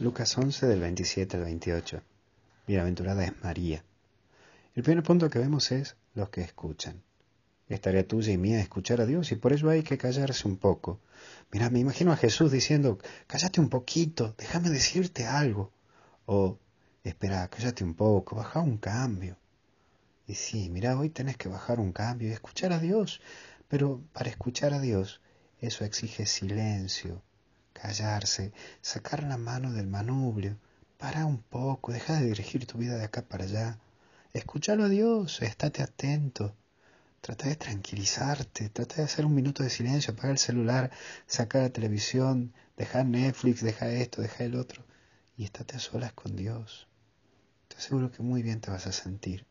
[0.00, 2.00] Lucas 11 del 27 al 28.
[2.68, 3.82] Bienaventurada es María.
[4.76, 7.02] El primer punto que vemos es los que escuchan.
[7.68, 10.56] Es tarea tuya y mía escuchar a Dios y por eso hay que callarse un
[10.56, 11.00] poco.
[11.50, 15.72] Mira, me imagino a Jesús diciendo, cállate un poquito, déjame decirte algo.
[16.26, 16.60] O,
[17.02, 19.36] espera, cállate un poco, baja un cambio.
[20.28, 23.20] Y sí, mira, hoy tenés que bajar un cambio y escuchar a Dios.
[23.66, 25.20] Pero para escuchar a Dios,
[25.60, 27.20] eso exige silencio,
[27.80, 30.58] callarse, sacar la mano del manubrio,
[30.98, 33.78] para un poco, deja de dirigir tu vida de acá para allá.
[34.32, 36.54] Escúchalo a Dios, estate atento.
[37.20, 40.90] Trata de tranquilizarte, trata de hacer un minuto de silencio, apagar el celular,
[41.26, 44.84] sacar la televisión, dejar Netflix, dejar esto, dejar el otro
[45.36, 46.88] y estate a solas con Dios.
[47.68, 49.46] Te aseguro que muy bien te vas a sentir.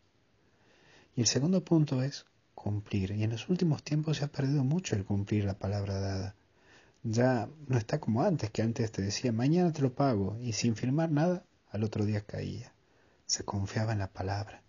[1.16, 2.26] Y el segundo punto es
[2.56, 3.12] cumplir.
[3.12, 6.36] Y en los últimos tiempos se ha perdido mucho el cumplir la palabra dada
[7.04, 10.76] ya no está como antes, que antes te decía, mañana te lo pago, y sin
[10.76, 12.74] firmar nada, al otro día caía.
[13.26, 14.64] Se confiaba en la palabra.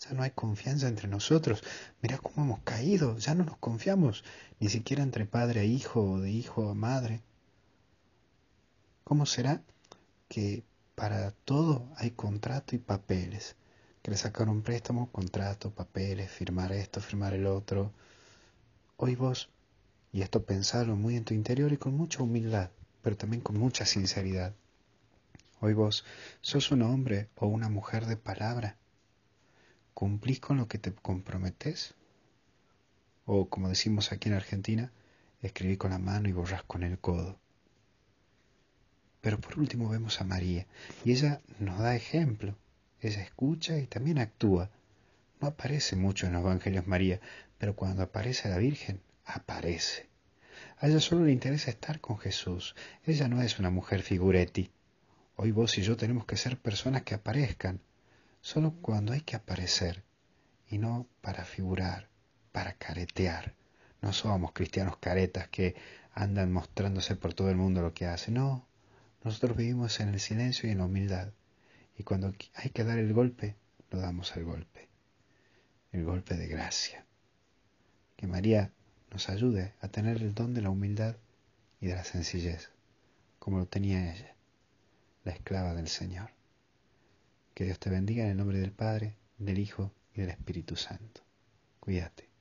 [0.00, 1.62] Ya no hay confianza entre nosotros.
[2.02, 4.24] Mira cómo hemos caído, ya no nos confiamos,
[4.60, 7.22] ni siquiera entre padre e hijo o de hijo a madre.
[9.04, 9.62] ¿Cómo será
[10.28, 13.56] que para todo hay contrato y papeles?
[14.02, 17.92] Que le sacaron préstamo, contrato, papeles, firmar esto, firmar el otro.
[18.96, 19.50] Hoy vos
[20.14, 22.70] y esto pensarlo muy en tu interior y con mucha humildad,
[23.02, 24.54] pero también con mucha sinceridad.
[25.58, 26.04] Hoy vos
[26.40, 28.76] sos un hombre o una mujer de palabra.
[29.92, 31.94] ¿Cumplís con lo que te comprometes?
[33.26, 34.92] O, como decimos aquí en Argentina,
[35.42, 37.36] escribí con la mano y borrás con el codo.
[39.20, 40.64] Pero por último vemos a María,
[41.04, 42.54] y ella nos da ejemplo.
[43.00, 44.70] Ella escucha y también actúa.
[45.40, 47.20] No aparece mucho en los Evangelios María,
[47.58, 50.08] pero cuando aparece la Virgen, aparece.
[50.78, 52.74] A ella solo le interesa estar con Jesús.
[53.04, 54.70] Ella no es una mujer figuretti.
[55.36, 57.80] Hoy vos y yo tenemos que ser personas que aparezcan,
[58.40, 60.04] solo cuando hay que aparecer,
[60.68, 62.08] y no para figurar,
[62.52, 63.54] para caretear.
[64.00, 65.74] No somos cristianos caretas que
[66.12, 68.34] andan mostrándose por todo el mundo lo que hacen.
[68.34, 68.66] No,
[69.24, 71.32] nosotros vivimos en el silencio y en la humildad.
[71.96, 73.56] Y cuando hay que dar el golpe,
[73.90, 74.88] lo damos el golpe.
[75.92, 77.06] El golpe de gracia.
[78.16, 78.70] Que María
[79.14, 81.14] nos ayude a tener el don de la humildad
[81.80, 82.70] y de la sencillez,
[83.38, 84.34] como lo tenía ella,
[85.22, 86.30] la esclava del Señor.
[87.54, 91.20] Que Dios te bendiga en el nombre del Padre, del Hijo y del Espíritu Santo.
[91.78, 92.33] Cuídate.